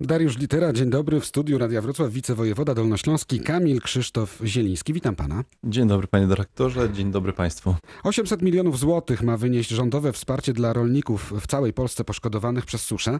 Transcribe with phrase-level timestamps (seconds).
[0.00, 1.20] Dariusz Litera, dzień dobry.
[1.20, 4.92] W studiu Radia Wrocław wicewojewoda dolnośląski Kamil Krzysztof Zieliński.
[4.92, 5.44] Witam pana.
[5.64, 7.74] Dzień dobry panie dyrektorze, dzień dobry państwu.
[8.02, 13.18] 800 milionów złotych ma wynieść rządowe wsparcie dla rolników w całej Polsce poszkodowanych przez suszę.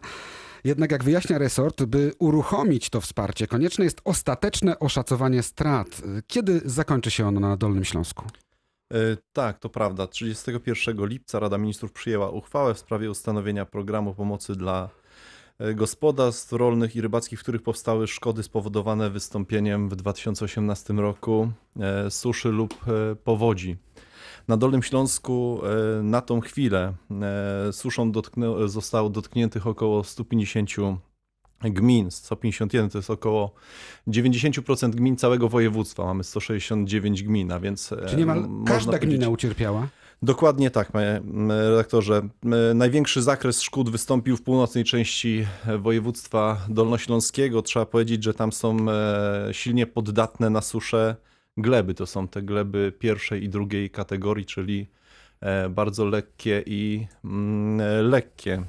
[0.63, 6.01] Jednak jak wyjaśnia resort, by uruchomić to wsparcie, konieczne jest ostateczne oszacowanie strat.
[6.27, 8.25] Kiedy zakończy się ono na Dolnym Śląsku?
[8.93, 8.97] E,
[9.33, 10.07] Tak, to prawda.
[10.07, 14.89] 31 lipca Rada Ministrów przyjęła uchwałę w sprawie ustanowienia programu pomocy dla
[15.75, 22.49] gospodarstw rolnych i rybackich, w których powstały szkody spowodowane wystąpieniem w 2018 roku e, suszy
[22.49, 23.77] lub e, powodzi.
[24.47, 25.61] Na Dolnym Śląsku
[25.99, 30.69] e, na tą chwilę e, suszą dotknę, zostało dotkniętych około 150
[31.61, 32.11] gmin.
[32.11, 33.53] 151 to jest około
[34.07, 36.05] 90% gmin całego województwa.
[36.05, 39.87] Mamy 169 gmin, a więc e, Czy niemal każda gmina ucierpiała?
[40.21, 42.21] Dokładnie tak, panie redaktorze.
[42.75, 45.47] Największy zakres szkód wystąpił w północnej części
[45.79, 47.61] województwa dolnośląskiego.
[47.61, 51.15] Trzeba powiedzieć, że tam są e, silnie poddatne na suszę
[51.57, 51.93] gleby.
[51.93, 54.87] To są te gleby pierwszej i drugiej kategorii, czyli
[55.41, 57.07] e, bardzo lekkie i
[58.01, 58.63] lekkie.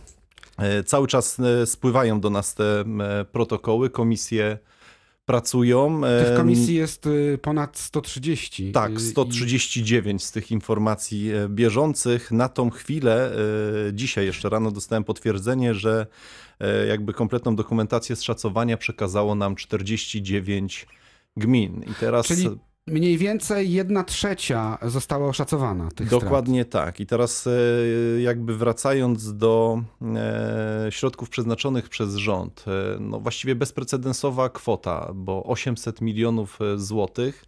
[0.59, 2.85] E, Cały czas spływają do nas te
[3.33, 4.59] protokoły, komisje
[5.29, 6.01] pracują.
[6.27, 8.73] Tych komisji jest y, ponad 130.
[8.73, 12.33] tak, y, 139 z tych informacji e, bieżących.
[12.33, 13.33] Na tą chwilę,
[13.89, 16.07] e, dzisiaj jeszcze rano dostałem potwierdzenie, że
[16.61, 20.87] e, jakby kompletną dokumentację z szacowania przekazało nam 49
[21.37, 21.83] gmin.
[21.91, 22.51] I teraz Czyli
[22.91, 27.01] Mniej więcej jedna trzecia została oszacowana tych dokładnie tak.
[27.01, 27.51] I teraz e,
[28.21, 29.83] jakby wracając do
[30.17, 37.45] e, środków przeznaczonych przez rząd, e, no właściwie bezprecedensowa kwota, bo 800 milionów złotych.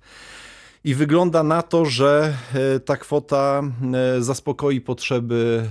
[0.84, 3.62] I wygląda na to, że e, ta kwota
[4.18, 5.62] e, zaspokoi potrzeby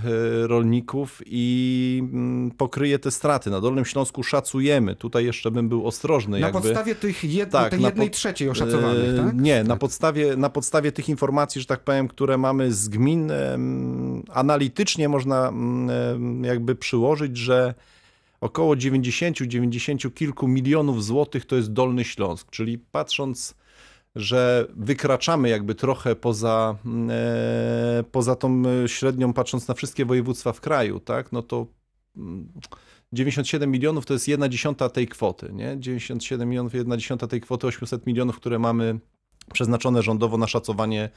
[0.43, 3.49] e, rolników i mm, pokryje te straty.
[3.49, 6.39] Na Dolnym Śląsku szacujemy, tutaj jeszcze bym był ostrożny.
[6.39, 7.49] Na jakby, podstawie tych jed...
[7.49, 9.35] Tak, tej na jednej pod- trzeciej oszacowanych, tak?
[9.35, 9.79] Nie, na Tak.
[9.79, 13.31] podstawie, na podstawie tych informacji, że tak powiem, które mamy z gmin,
[14.33, 17.73] analitycznie można mm, jakby przyłożyć, że
[18.41, 23.55] około 90, 90 kilku milionów złotych to jest Dolny Śląsk, czyli patrząc,
[24.15, 30.53] że wykraczamy jakby trochę poza, mm, e, poza tą e, średnią, patrząc na wszystkie województwa
[30.53, 31.67] w kraju, tak, no to
[32.17, 32.51] mm,
[33.13, 35.75] 97 milionów to jest jedna dziesiąta tej kwoty, nie?
[35.79, 38.99] 97 milionów, jedna dziesiąta tej kwoty, 800 milionów, które mamy
[39.53, 41.09] przeznaczone rządowo na szacowanie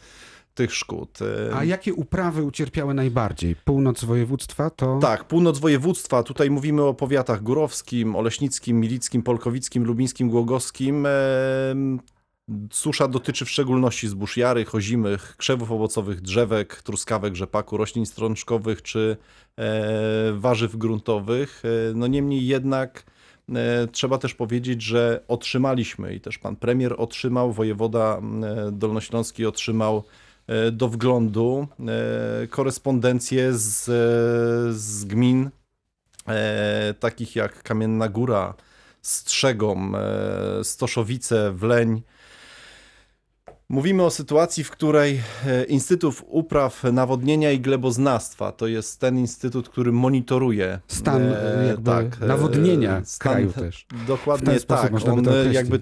[0.54, 1.18] tych szkód.
[1.50, 3.56] E, A jakie uprawy ucierpiały najbardziej?
[3.64, 4.98] Północ województwa to...
[4.98, 11.06] Tak, północ województwa, tutaj mówimy o powiatach górowskim, oleśnickim, milickim, polkowickim, lubińskim, głogowskim.
[12.72, 19.16] Susza dotyczy w szczególności zbóż jarych, ozimych, krzewów owocowych, drzewek, truskawek, rzepaku, roślin strączkowych czy
[19.56, 21.62] e, warzyw gruntowych.
[21.64, 23.04] E, no niemniej jednak
[23.48, 30.04] e, trzeba też powiedzieć, że otrzymaliśmy i też pan premier otrzymał, wojewoda e, dolnośląski otrzymał
[30.46, 31.66] e, do wglądu
[32.42, 33.84] e, korespondencję z,
[34.76, 35.50] z gmin
[37.00, 38.54] takich jak Kamienna Góra,
[39.02, 39.96] Strzegom,
[40.62, 42.02] Stoszowice, Wleń.
[43.72, 49.68] Mówimy o sytuacji, w której e, Instytut Upraw Nawodnienia i Gleboznawstwa to jest ten instytut,
[49.68, 53.86] który monitoruje Stan e, jakby tak, e, nawodnienia stan- kraju też.
[54.06, 54.92] Dokładnie tak.
[55.08, 55.80] On e, jakby e,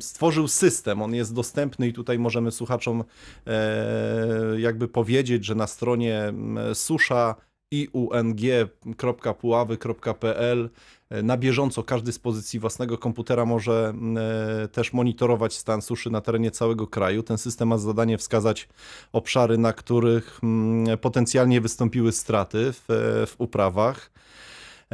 [0.00, 3.04] stworzył system, on jest dostępny i tutaj możemy słuchaczom
[3.46, 6.32] e, jakby powiedzieć, że na stronie
[6.74, 7.34] susza
[7.70, 10.70] iung.puławy.pl
[11.22, 13.94] na bieżąco każdy z pozycji własnego komputera może
[14.64, 17.22] e, też monitorować stan suszy na terenie całego kraju.
[17.22, 18.68] Ten system ma zadanie wskazać
[19.12, 24.10] obszary, na których m, potencjalnie wystąpiły straty w, e, w uprawach.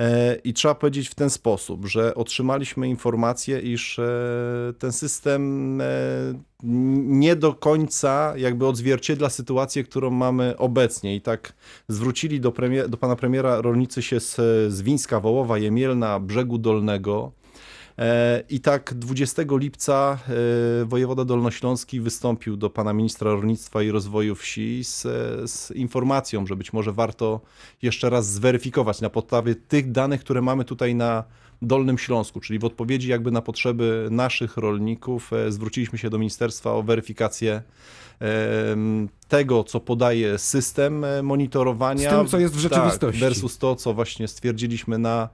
[0.00, 4.12] E, I trzeba powiedzieć w ten sposób, że otrzymaliśmy informację, iż e,
[4.78, 5.86] ten system e,
[7.02, 11.16] nie do końca jakby odzwierciedla sytuację, którą mamy obecnie.
[11.16, 11.52] I tak
[11.88, 17.32] zwrócili do, premier, do pana premiera rolnicy się z, Wińska, Wołowa, Jemielna, Brzegu Dolnego.
[17.98, 20.18] E, I tak 20 lipca
[20.82, 25.02] e, wojewoda dolnośląski wystąpił do pana ministra rolnictwa i rozwoju wsi z,
[25.50, 27.40] z informacją, że być może warto
[27.82, 31.24] jeszcze raz zweryfikować na podstawie tych danych, które mamy tutaj na
[31.62, 36.72] Dolnym Śląsku, czyli w odpowiedzi jakby na potrzeby naszych rolników e, zwróciliśmy się do ministerstwa
[36.72, 37.62] o weryfikację
[39.30, 42.10] tego, co podaje system e, monitorowania.
[42.10, 43.20] Z tym, co jest w tak, rzeczywistości.
[43.20, 45.28] versus to, co właśnie stwierdziliśmy na,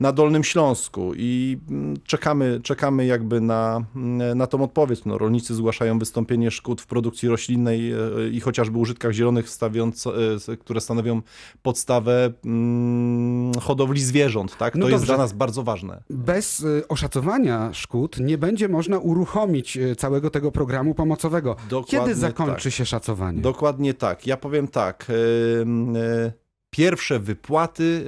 [0.00, 5.04] na Dolnym Śląsku i mm, czekamy, czekamy jakby na, mm, na tą odpowiedź.
[5.04, 7.96] No, rolnicy zgłaszają wystąpienie szkód w produkcji roślinnej e,
[8.32, 11.22] i chociażby użytkach zielonych, stawiąc, e, które stanowią
[11.62, 14.56] podstawę mm, hodowli zwierząt.
[14.56, 14.72] Tak?
[14.72, 15.06] To No jest dobrze.
[15.06, 16.02] dla nas bardzo ważne.
[16.10, 21.56] Bez oszacowania szkód nie będzie można uruchomić całego tego programu pomocowego.
[21.70, 22.72] Dokładnie Kiedy zakończy tak.
[22.72, 23.29] się szacowanie?
[23.34, 24.26] Dokładnie tak.
[24.26, 25.06] Ja powiem tak.
[25.10, 26.32] e,
[26.70, 28.04] Pierwsze wypłaty,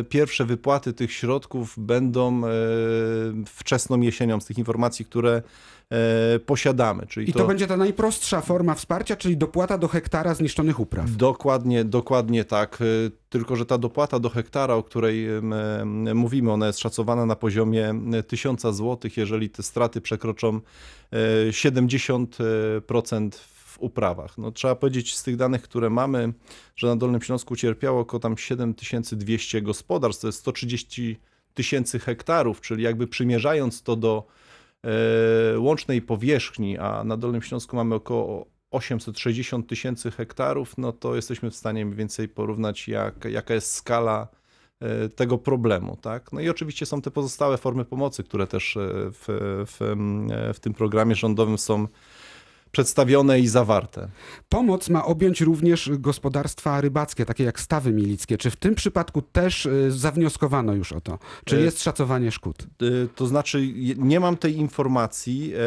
[0.00, 2.50] e, pierwsze wypłaty tych środków będą e,
[3.46, 5.42] wczesną jesienią z tych informacji, które
[6.46, 7.06] posiadamy.
[7.06, 7.46] Czyli I to...
[7.46, 11.10] będzie ta najprostsza forma wsparcia, czyli dopłata do hektara zniszczonych upraw.
[11.10, 12.78] Dokładnie, dokładnie tak.
[13.28, 15.26] Tylko, że ta dopłata do hektara, o której
[16.14, 17.94] mówimy, ona jest szacowana na poziomie
[18.26, 20.60] 1000 zł, jeżeli te straty przekroczą
[21.12, 23.30] e, 70%
[23.74, 24.38] w uprawach.
[24.38, 26.32] No, trzeba powiedzieć z tych danych, które mamy,
[26.76, 31.20] że na Dolnym Śląsku cierpiało około tam 7200 gospodarstw, to jest 130
[31.54, 34.26] tysięcy hektarów, czyli jakby przymierzając to do
[34.84, 41.50] e, łącznej powierzchni, a na Dolnym Śląsku mamy około 860 tysięcy hektarów, no to jesteśmy
[41.50, 44.28] w stanie mniej więcej porównać, jak, jaka jest skala
[44.80, 45.96] e, tego problemu.
[45.96, 46.32] Tak?
[46.32, 48.80] No i oczywiście są te pozostałe formy pomocy, które też e,
[49.12, 49.24] w,
[49.66, 49.96] w,
[50.54, 51.88] w tym programie rządowym są
[52.74, 54.08] przedstawione i zawarte.
[54.48, 58.38] Pomoc ma objąć również gospodarstwa rybackie, takie jak stawy milickie.
[58.38, 61.18] Czy w tym przypadku też y, zawnioskowano już o to?
[61.44, 62.66] Czy E, jest szacowanie szkód?
[62.82, 65.58] Y, To znaczy, nie mam tej informacji, e,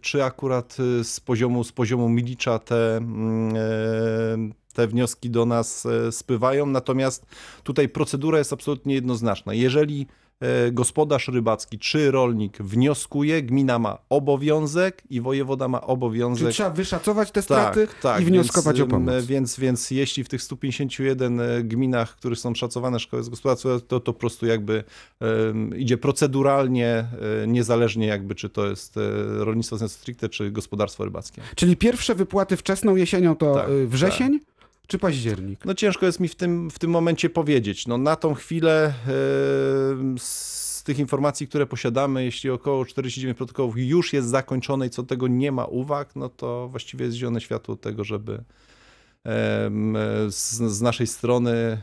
[0.00, 3.58] czy akurat y, z poziomu, z poziomu Milicza te, mm, e,
[4.74, 7.26] te wnioski do nas spływają, natomiast
[7.62, 9.54] tutaj procedura jest absolutnie jednoznaczna.
[9.54, 10.06] Jeżeli
[10.72, 17.30] gospodarz rybacki czy rolnik wnioskuje, gmina ma obowiązek i wojewoda ma Czy obowiązek trzeba wyszacować
[17.30, 17.88] te straty
[18.20, 19.24] i wnioskować Tak, więc, o pomoc?
[19.24, 24.00] Więc, więc jeśli w tych 151 gminach, w których są szacowane szkoły z gospodarstwa, to,
[24.00, 24.84] to po prostu jakby
[25.20, 27.04] em, idzie proceduralnie,
[27.42, 29.00] e, niezależnie jakby czy to jest e,
[29.44, 31.42] rolnictwo stricte, czy gospodarstwo rybackie.
[31.54, 34.40] Czyli pierwsze wypłaty wczesną jesienią to Tak, wrzesień
[34.88, 35.64] czy październik?
[35.64, 37.86] No ciężko jest mi w tym, w tym momencie powiedzieć.
[37.86, 39.12] No na tą chwilę e,
[40.18, 45.08] z tych informacji, które posiadamy, jeśli około 49 protokołów już jest zakończone i co do
[45.08, 48.42] tego nie ma uwag, no to właściwie jest zielone światło tego, żeby
[50.30, 51.78] z, z naszej strony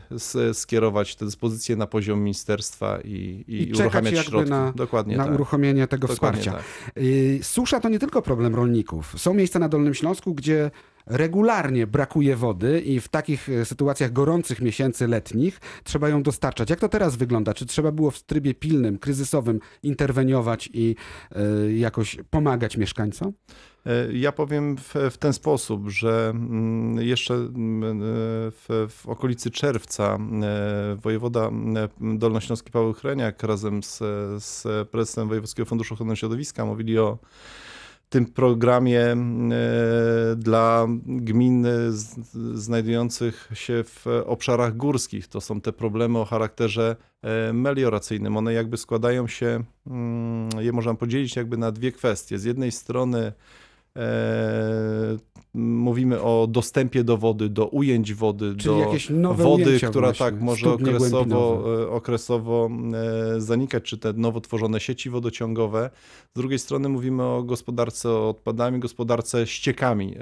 [0.52, 4.50] skierować te dyspozycje na poziom ministerstwa i, i, I uruchamiać środki.
[4.50, 5.34] na- Dokładnie na tak.
[5.34, 6.62] uruchomienie tego Dokładnie wsparcia.
[6.86, 6.98] tak.
[7.02, 9.14] Y, Susza to nie tylko problem rolników.
[9.20, 10.70] Są miejsca na Dolnym Śląsku, gdzie
[11.06, 16.70] regularnie brakuje wody i w takich y, sytuacjach gorących miesięcy letnich trzeba ją dostarczać.
[16.70, 17.54] Jak to teraz wygląda?
[17.54, 20.96] Czy trzeba było w trybie pilnym, kryzysowym interweniować i
[21.68, 23.32] y, jakoś pomagać mieszkańcom?
[23.86, 28.04] E, Ja powiem w, w ten sposób, że mm, jeszcze mm, e,
[28.50, 31.50] w, w okolicy czerwca e, wojewoda
[32.00, 33.98] dolnośląski Paweł Chreniak razem z,
[34.44, 37.18] z prezesem Wojewódzkiego Funduszu Ochrony Środowiska mówili o
[38.08, 39.16] tym programie
[40.36, 41.66] dla gmin
[42.54, 45.28] znajdujących się w obszarach górskich.
[45.28, 46.96] To są te problemy o charakterze
[47.52, 48.36] melioracyjnym.
[48.36, 52.38] One jakby składają się, mm, je można podzielić jakby na dwie kwestie.
[52.38, 53.32] Z jednej strony
[55.54, 58.74] mówimy o dostępie do wody, do ujęć wody, Czyli
[59.22, 61.08] do wody, która właśnie, tak może okresowo,
[61.58, 61.82] głębinowe.
[61.82, 62.70] e, okresowo
[63.36, 65.90] e, zanikać, czy te nowo tworzone sieci wodociągowe.
[66.34, 70.16] Z drugiej strony mówimy o gospodarce odpadami, gospodarce ściekami e,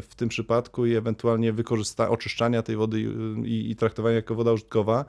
[0.00, 3.00] w tym przypadku i ewentualnie wykorzysta- oczyszczania tej wody
[3.44, 5.04] i, i traktowania jako woda użytkowa.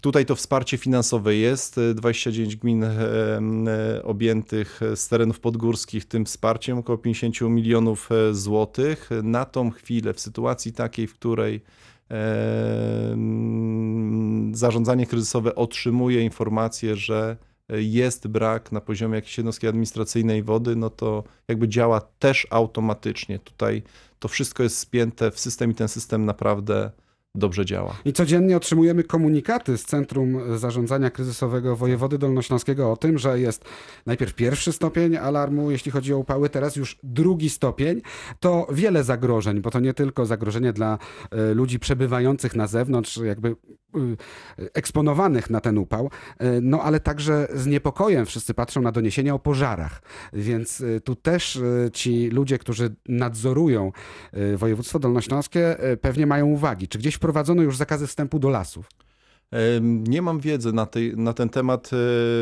[0.00, 1.78] Tutaj to wsparcie finansowe jest.
[1.78, 8.34] e, 29 gmin e, e, objętych z terenów podgórskich tym wsparciem, około 50 milionów e,
[8.34, 9.10] złotych.
[9.22, 11.60] Na tą chwilę, w sytuacji takiej, w której
[12.10, 13.16] e,
[14.52, 17.36] zarządzanie kryzysowe otrzymuje informację, że
[17.68, 23.38] jest brak na poziomie jakiejś jednostki administracyjnej wody, no to jakby działa też automatycznie.
[23.38, 23.82] Tutaj
[24.18, 26.90] to wszystko jest spięte w system i ten system naprawdę
[27.34, 27.96] dobrze działa.
[28.04, 33.64] I codziennie otrzymujemy komunikaty z Centrum Zarządzania Kryzysowego Wojewody Dolnośląskiego o tym, że jest
[34.06, 38.02] najpierw pierwszy stopień alarmu, jeśli chodzi o upały, teraz już drugi stopień.
[38.40, 40.98] To wiele zagrożeń, bo to nie tylko zagrożenie dla
[41.30, 44.16] e, ludzi przebywających na zewnątrz, jakby y,
[44.74, 49.38] eksponowanych na ten upał, e, no ale także z niepokojem wszyscy patrzą na doniesienia o
[49.38, 50.02] pożarach.
[50.32, 51.60] Więc tu też
[51.92, 53.92] ci ludzie, którzy nadzorują
[54.56, 56.88] województwo dolnośląskie, pewnie mają uwagi.
[56.88, 58.86] Czy gdzieś wprowadzono już zakazy wstępu do lasów?
[60.08, 61.88] Nie mam wiedzy na, tej, na ten temat e,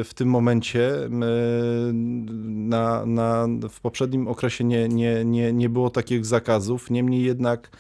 [0.05, 1.05] w tym momencie.
[1.05, 6.91] Em, Na, na, w poprzednim okresie nie, nie, nie, nie było takich zakazów.
[6.91, 7.71] Niemniej jednak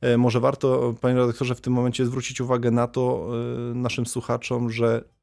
[0.00, 3.28] e, może warto, panie redaktorze, w tym momencie zwrócić uwagę na to
[3.72, 5.13] e, naszym słuchaczom, że e,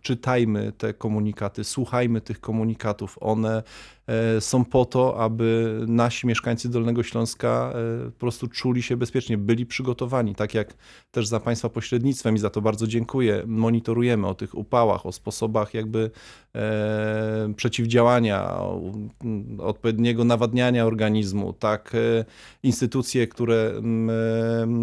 [0.00, 3.18] czytajmy te komunikaty, słuchajmy tych komunikatów.
[3.20, 3.62] One
[4.06, 7.72] e, są po to, aby nasi mieszkańcy Dolnego Śląska
[8.06, 10.74] e, po prostu czuli się bezpiecznie, byli przygotowani, tak jak
[11.10, 13.42] też za Państwa pośrednictwem i za to bardzo dziękuję.
[13.46, 16.10] Monitorujemy o tych upałach, o sposobach jakby
[16.54, 18.92] e, przeciwdziałania, o,
[19.24, 21.92] m, odpowiedniego nawadniania organizmu, tak,
[22.62, 24.10] instytucje, które m,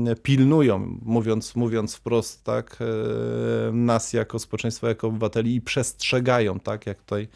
[0.07, 2.77] e, pilnują, mówiąc, mówiąc wprost, tak,
[3.73, 4.52] nas jako społeczeństwo,
[4.83, 7.27] jako obywateli i przestrzegają, tak, jak tutaj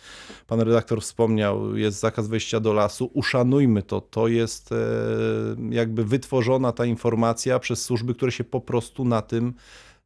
[0.47, 4.75] pan redaktor wspomniał, jest zakaz wejścia do lasu, uszanujmy to, to jest e,
[5.69, 9.53] jakby wytworzona ta informacja przez służby, które się po prostu na tym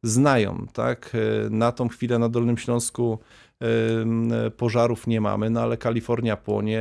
[0.02, 1.12] znają, tak?
[1.46, 3.18] E, Na tą chwilę na Dolnym Śląsku
[4.56, 6.80] pożarów nie mamy, no ale Kalifornia płonie,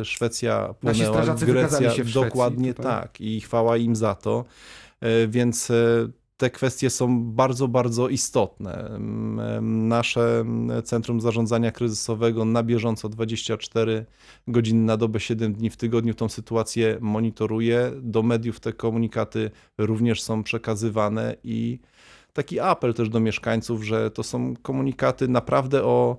[0.00, 3.20] e, Szwecja płonęła, Grecja Szwecji dokładnie tak.
[3.20, 4.44] I chwała im za to,
[5.28, 5.72] więc
[6.36, 8.98] te kwestie są bardzo, bardzo istotne.
[9.62, 10.44] Nasze
[10.84, 14.06] Centrum Zarządzania Kryzysowego na bieżąco 24
[14.48, 17.92] godziny na dobę, 7 dni w tygodniu tą sytuację monitoruje.
[18.02, 21.78] Do mediów te komunikaty również są przekazywane i
[22.32, 26.16] taki apel też do mieszkańców, że to są komunikaty naprawdę o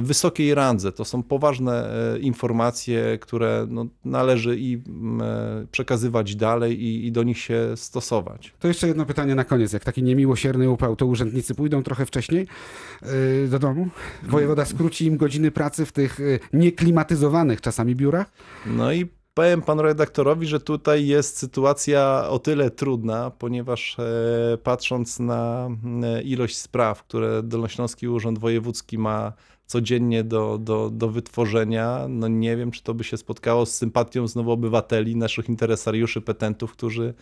[0.00, 0.92] wysokiej randze.
[0.92, 7.22] To są poważne e, informacje, które no, należy i e, przekazywać dalej i, i do
[7.22, 8.52] nich się stosować.
[8.58, 9.72] To jeszcze jedno pytanie na koniec.
[9.72, 12.46] Jak taki niemiłosierny upał, to urzędnicy pójdą trochę wcześniej
[13.48, 13.88] do domu?
[14.22, 16.18] Wojewoda skróci im godziny pracy w tych
[16.52, 18.30] nieklimatyzowanych czasami biurach?
[18.66, 19.06] No i
[19.38, 25.68] powiem panu redaktorowi, że tutaj jest sytuacja o tyle trudna, ponieważ e, patrząc na
[26.02, 29.32] e, ilość spraw, które Dolnośląski Urząd Wojewódzki ma
[29.68, 34.28] codziennie do, do, do wytworzenia, no nie wiem, czy to by się spotkało z sympatią
[34.28, 37.14] znowu obywateli, naszych interesariuszy, petentów, którzy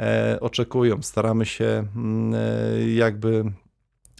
[0.00, 1.02] e, oczekują.
[1.02, 3.44] Staramy się mm, e, jakby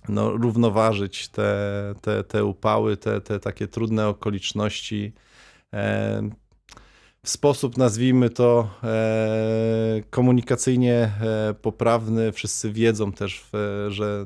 [0.09, 1.55] no, równoważyć te,
[2.01, 5.13] te, te upały, te, te takie trudne okoliczności.
[5.75, 6.31] E,
[7.31, 12.33] sposób, nazwijmy to, e, komunikacyjnie e, poprawny.
[12.33, 13.51] Wszyscy wiedzą też,
[13.89, 14.25] że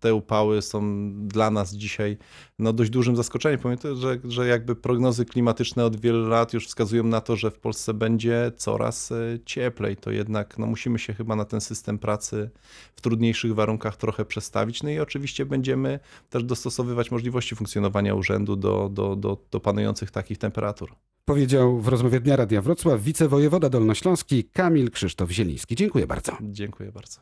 [0.00, 2.16] te upały są dla nas dzisiaj
[2.58, 3.60] no, dość dużym zaskoczeniem.
[3.60, 7.58] Pamiętaj, że, że jakby prognozy klimatyczne od wielu lat już wskazują na to, że w
[7.58, 9.96] Polsce będzie coraz e, cieplej.
[9.96, 12.50] To jednak no, musimy się chyba na ten system pracy
[12.96, 14.82] w trudniejszych warunkach trochę przestawić.
[14.82, 20.38] No i oczywiście będziemy też dostosowywać możliwości funkcjonowania urzędu do, do, do, do panujących takich
[20.38, 20.94] temperatur.
[21.24, 25.76] Powiedział w rozmowie Dnia Radia Wrocław wicewojewoda dolnośląski Kamil Krzysztof Zieliński.
[25.76, 26.36] Dziękuję bardzo.
[26.42, 27.20] Dziękuję bardzo.